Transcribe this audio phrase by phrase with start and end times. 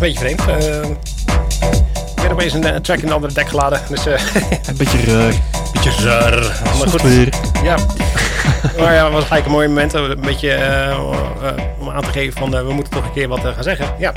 [0.00, 0.62] Een beetje vreemd.
[0.62, 0.90] Uh,
[2.14, 3.80] ik werd opeens een, een track in een andere deck geladen.
[3.88, 4.12] Dus, uh,
[4.68, 5.34] een beetje raar.
[5.72, 6.60] beetje raar.
[6.78, 7.36] Maar goed.
[7.62, 7.76] Ja.
[8.78, 9.92] maar ja, was gelijk een mooi moment.
[9.92, 10.58] Een beetje
[11.78, 13.86] om aan te geven van we moeten toch een keer wat gaan zeggen.
[13.98, 14.12] Ja.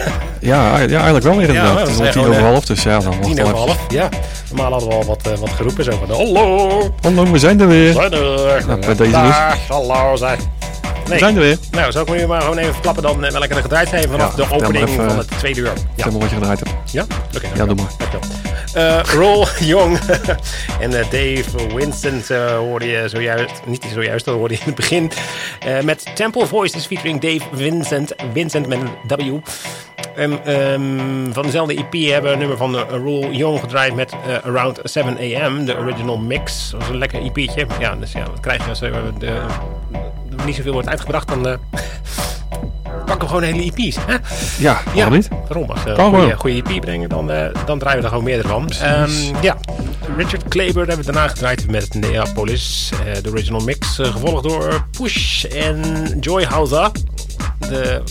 [0.40, 1.78] ja, ja, eigenlijk wel weer inderdaad.
[1.78, 4.08] Ja, het is tien over half, dus ja, dan Tien over half, ja.
[4.48, 5.84] Normaal hadden we al wat, wat geroepen.
[5.84, 6.94] Zo van, hallo.
[7.00, 7.86] Hallo, we zijn er weer.
[7.86, 8.66] We zijn er.
[8.66, 9.68] Nou, bij deze dus.
[9.68, 10.38] hallo, zeg.
[11.08, 11.58] We zijn er weer.
[11.70, 14.52] Nou, zou ik me maar gewoon even verklappen dan welke er gedraaid zijn vanaf de
[14.52, 15.66] opening even, van het tweede uur.
[15.66, 15.74] Ja.
[15.96, 16.92] Zeg maar wat je gedraaid hebt.
[16.92, 17.02] Ja?
[17.02, 17.36] Oké.
[17.36, 17.90] Okay, ja, doe maar.
[18.76, 19.98] Uh, Roll Young
[20.80, 24.74] en uh, Dave Winston uh, hoorde je zojuist, niet zojuist, dat hoorde je in het
[24.74, 25.10] begin.
[25.84, 29.38] met Temple Voices featuring Dave Vincent, Vincent met een W.
[30.16, 34.12] En um, van dezelfde EP hebben we een nummer van uh, Rule Young gedraaid met
[34.44, 36.70] Around 7 AM, de original mix.
[36.70, 37.66] Dat was een lekker EP'tje.
[37.80, 39.40] Ja, dus ja, wat krijg je als er de,
[40.44, 41.54] niet zoveel wordt uitgebracht, dan uh,
[43.06, 43.96] pakken we gewoon hele EP's.
[44.06, 44.16] Hè?
[44.58, 45.28] Ja, waarom ja, niet?
[45.96, 48.62] Als we een goede EP brengen, dan, uh, dan draaien we er gewoon meerdere van.
[48.62, 49.56] Um, ja,
[50.16, 52.90] Richard Kleber hebben we daarna gedraaid met Neapolis,
[53.22, 53.96] de original mix.
[53.96, 55.80] gevolgd door Push en
[56.20, 56.90] Joy Hauser.
[57.58, 58.02] De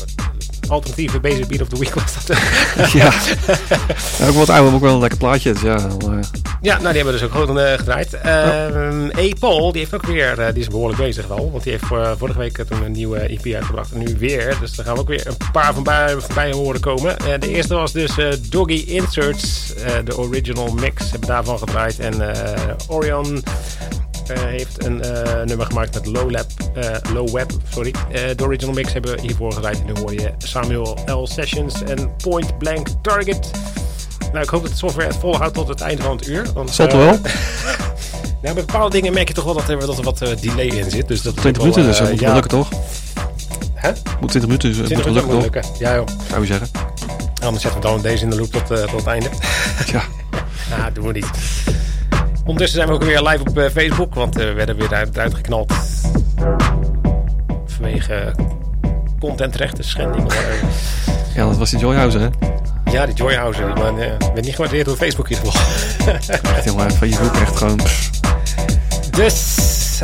[0.70, 2.38] alternatieve Basic Beat of the Week was dat.
[2.91, 3.13] ja.
[4.20, 5.53] ja, ook wat ouder, ook wel een lekker plaatje.
[5.53, 6.20] Dus ja, uh...
[6.61, 8.13] ja, nou die hebben we dus ook gewoon uh, gedraaid.
[8.26, 9.34] Uh, E.
[9.39, 11.51] Paul, die heeft ook weer, die is behoorlijk bezig wel.
[11.51, 13.91] Want die heeft vorige week toen een nieuwe EP uitgebracht.
[13.91, 14.57] En nu weer.
[14.59, 17.15] Dus daar gaan we ook weer een paar van bij, voorbij horen komen.
[17.39, 18.15] de eerste was dus
[18.49, 21.11] Doggy Inserts, de original mix.
[21.11, 21.99] Hebben daarvan gedraaid.
[21.99, 22.36] En
[22.88, 23.43] Orion
[24.34, 26.46] heeft een uh, nummer gemaakt met Low, Lab,
[26.78, 27.52] uh, Low Web.
[27.70, 27.94] Sorry.
[28.36, 29.80] de original mix hebben we hiervoor gedraaid.
[29.80, 31.28] En nu hoor je Samuel L.
[31.28, 33.52] Sessions en Point Blank Target.
[34.32, 36.46] Nou, ik hoop dat de software het volhoudt tot het einde van het uur.
[36.54, 37.20] Want, Zat er wel?
[38.42, 40.92] nou, bij bepaalde dingen merk je toch wel dat er, dat er wat delay in
[40.92, 41.08] zit.
[41.08, 42.70] Dus dat 20 minuten, dus dat moet lukken toch?
[43.74, 43.92] Hè?
[44.20, 46.08] Moet 20 minuten, dus 20 moet lukken, lukken Ja joh.
[46.30, 46.68] Zou je zeggen.
[47.44, 49.30] Anders zetten we dan deze in de loop tot, tot het einde.
[49.92, 50.04] ja.
[50.78, 51.28] nou, doen we niet.
[52.48, 55.34] Ondertussen zijn we ook weer live op uh, Facebook, want uh, we werden weer eruit
[55.34, 55.74] geknald.
[57.66, 58.34] Vanwege
[59.20, 60.34] contentrechten, schending.
[61.36, 62.28] ja, dat was die Joyhausen, hè?
[62.91, 63.66] Ja, die Joyhausen.
[63.66, 65.52] Die man, uh, werd niet gewaardeerd door Facebook geval.
[66.56, 67.80] echt jongen, Facebook echt gewoon...
[69.12, 70.00] Dus,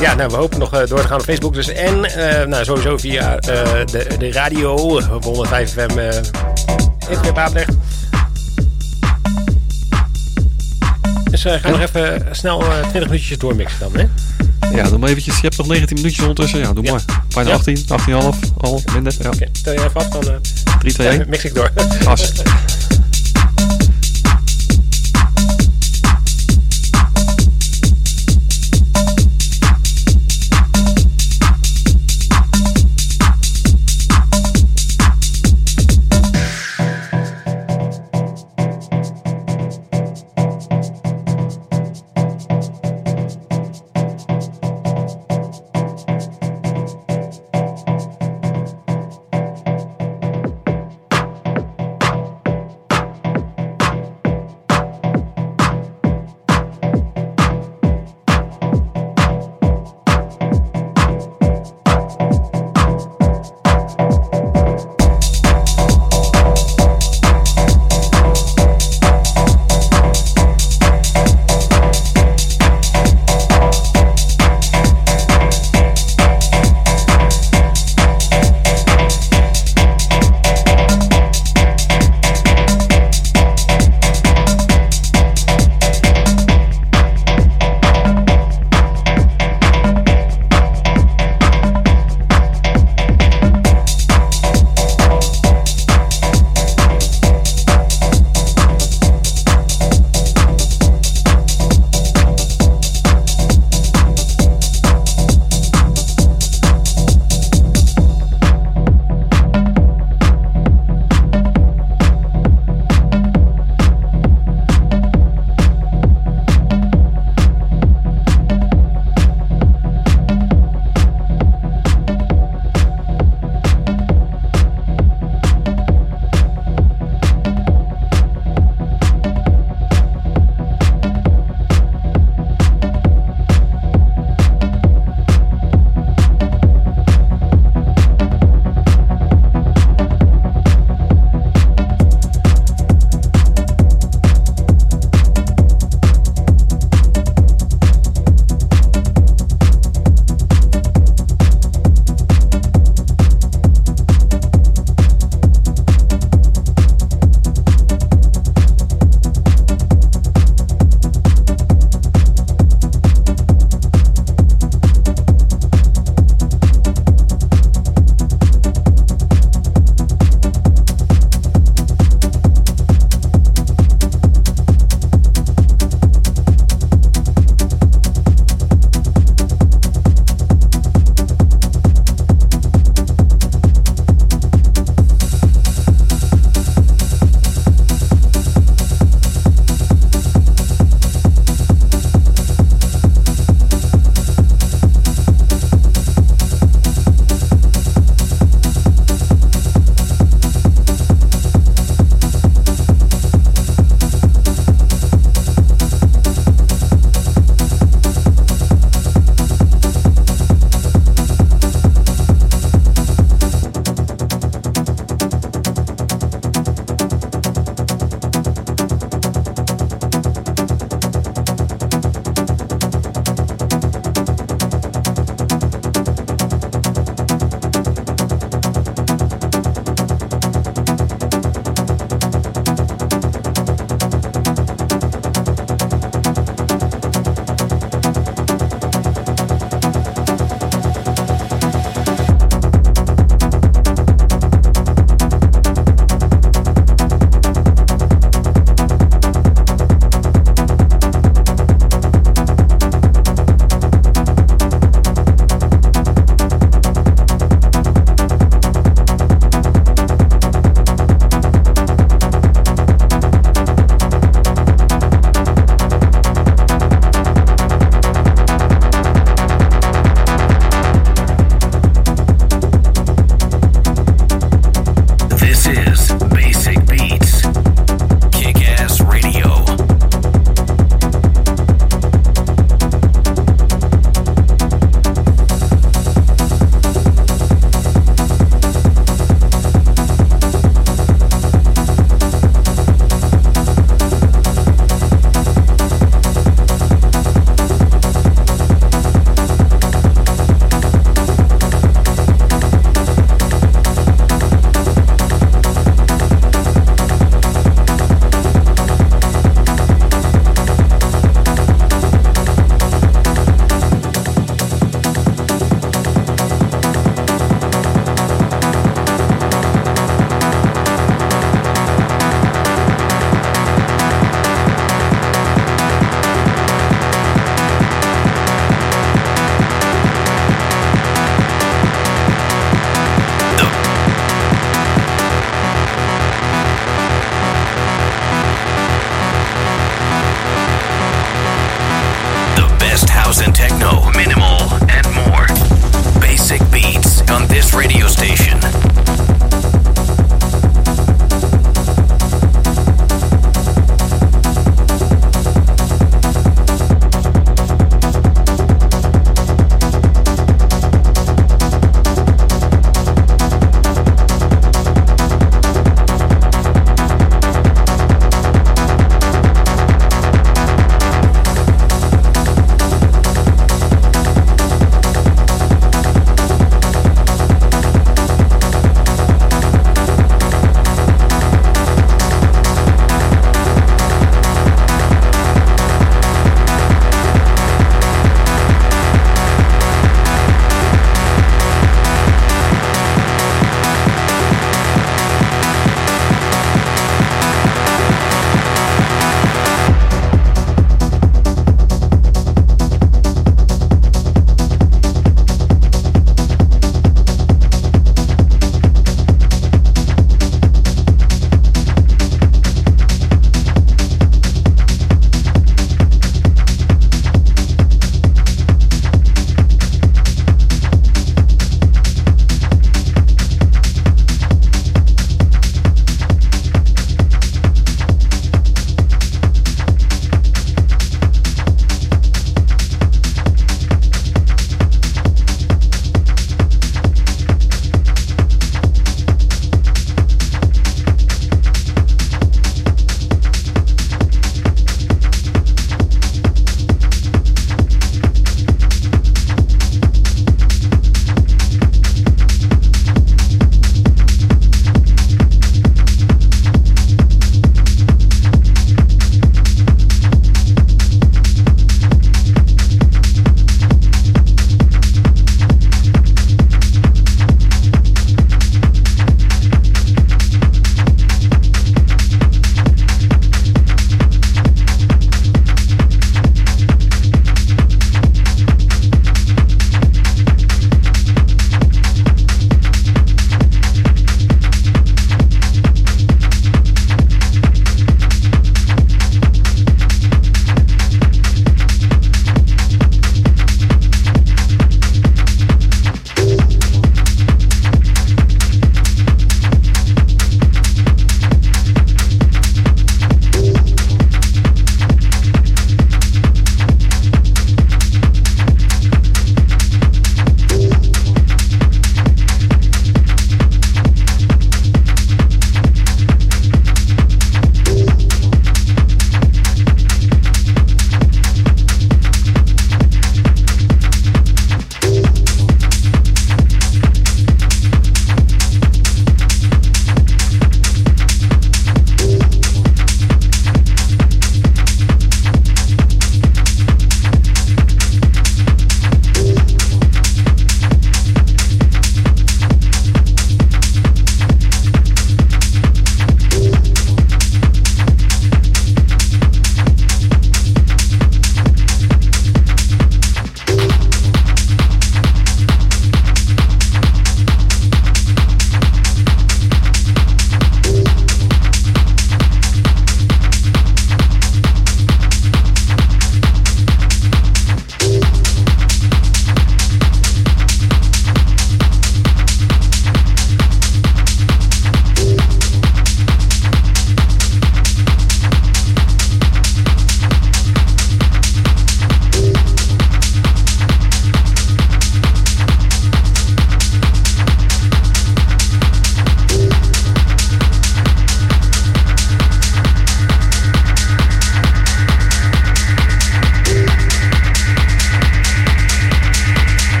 [0.00, 1.54] ja, nou, we hopen nog door te gaan op Facebook.
[1.54, 2.00] Dus, en
[2.48, 5.98] nou, sowieso via de, de radio, 105 FM
[7.08, 7.74] in Papendrecht.
[11.42, 14.06] Dus uh, ga nog even snel uh, 20 minuutjes doormixen dan, hè?
[14.76, 15.34] Ja, doe maar eventjes.
[15.34, 16.58] Je hebt nog 19 minuutjes ondertussen.
[16.58, 16.90] Ja, doe ja.
[16.92, 17.02] maar.
[17.34, 17.56] Bijna ja.
[17.56, 17.86] 18, 18,5
[18.56, 19.14] al, minder.
[19.18, 19.26] Ja.
[19.26, 20.34] Oké, okay, tel je even af, dan uh,
[20.78, 21.24] 3, 2, 1.
[21.28, 21.70] mix ik door.
[22.04, 22.32] As.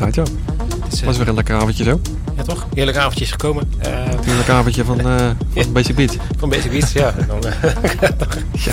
[0.00, 0.16] Eh, het.
[0.16, 2.00] Het is, eh, was weer een lekker avondje zo.
[2.36, 2.66] Ja, toch?
[2.74, 3.72] Heerlijk avondje is gekomen.
[3.78, 3.92] Eh,
[4.26, 6.16] Een lekker avondje van, eh van Basic Beat.
[6.38, 7.14] van Basic Beats, ja.
[7.26, 7.52] Dan, eh,
[8.52, 8.72] Ja.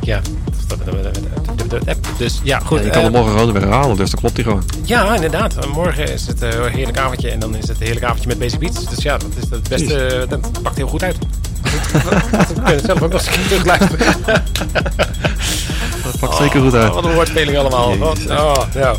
[0.00, 0.20] ja.
[2.18, 2.78] Dus ja, goed.
[2.78, 4.62] Ja, je kan eh, hem morgen gewoon weer herhalen, dus dat klopt hij gewoon.
[4.84, 5.66] Ja, inderdaad.
[5.72, 8.38] Morgen is het eh, een heerlijk avondje en dan is het een heerlijk avondje met
[8.38, 8.88] Basic Beats.
[8.88, 10.26] Dus ja, dat is het beste.
[10.28, 11.16] Dat pakt heel goed uit.
[11.62, 14.14] We kunnen zelf ook nog eens terugluisteren.
[16.04, 16.94] Dat pakt zeker goed uit.
[16.94, 17.90] Wat een woordspeling allemaal.
[17.96, 18.30] Jezus.
[18.30, 18.94] Oh, ja.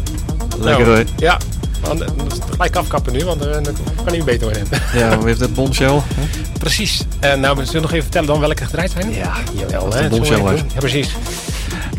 [0.60, 1.06] Lekker Nou, hoor.
[1.18, 1.38] Ja.
[1.82, 2.08] Want, eh,
[2.52, 4.68] gelijk afkappen nu, want eh, dat kan niet beter worden.
[5.00, 6.02] Ja, wie heeft dat bombshell?
[6.16, 6.28] hè?
[6.60, 7.06] Precies.
[7.20, 9.14] En nou, zullen we nog even vertellen dan welke gedraaid zijn?
[9.14, 9.94] Ja, jawel.
[9.94, 10.56] hè, de we even doen.
[10.56, 11.10] Ja, precies.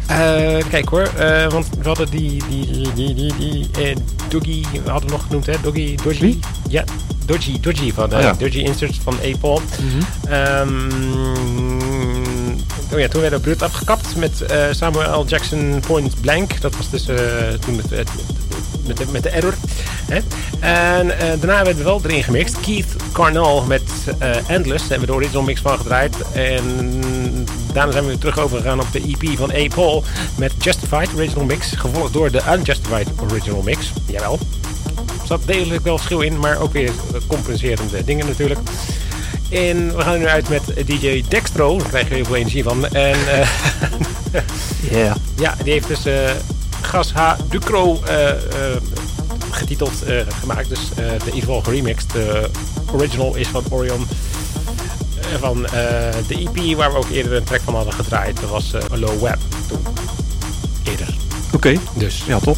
[0.06, 3.96] Eh, kijk hoor, eh, want we hadden die, die, die, die, die eh,
[4.28, 6.20] Doggy, we hadden we nog genoemd hè, Doggy, Dodgy.
[6.20, 6.38] Wie?
[6.68, 6.84] Ja,
[7.24, 8.32] Dodgy, Dodgy van, eh Oh ja.
[8.38, 9.58] Dodgy Inserts van Apple.
[10.28, 10.90] Ehm,
[12.92, 15.26] oh ja, toen werden we bruut afgekapt met eh, Samuel L.
[15.26, 16.60] Jackson Point Blank.
[16.60, 17.16] Dat was dus eh,
[17.60, 17.92] toen met,
[18.90, 19.54] met, de, met de error.
[20.08, 20.20] Hè?
[20.60, 22.60] En eh, daarna werden we wel erin gemixt.
[22.60, 23.82] Keith Carnell met
[24.18, 24.88] eh, Endless.
[24.88, 26.16] Daar hebben we de original mix van gedraaid.
[26.32, 26.64] En
[27.72, 29.66] daarna zijn we weer terug overgegaan op de EP van A.
[29.74, 30.04] Paul
[30.36, 31.72] met Justified Original Mix.
[31.76, 33.92] Gevolgd door de Unjustified Original Mix.
[34.06, 34.38] Jawel.
[35.20, 36.90] Er zat degelijk wel verschil in, maar ook weer
[37.26, 38.60] compenserende dingen natuurlijk.
[39.50, 41.78] En we gaan er nu uit met DJ Dextro.
[41.78, 42.86] Daar krijg je heel veel energie van.
[42.86, 43.48] En eh,
[44.90, 45.16] Ja.
[45.36, 46.02] ja, die heeft dus
[46.82, 47.34] Gas H.
[47.48, 48.36] Ducro eh, eh,
[49.50, 50.68] getiteld eh, gemaakt.
[50.68, 52.50] Dus de Evolve Remixed de
[52.92, 54.06] original is van Orion.
[55.38, 55.62] Van
[56.26, 58.40] de EP waar we ook eerder een track van hadden gedraaid.
[58.40, 59.86] Dat was eh Low Web toen.
[60.82, 61.14] Eerder.
[61.52, 61.76] Oké.
[61.94, 62.56] Dus Ja, top.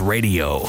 [0.00, 0.68] Radio.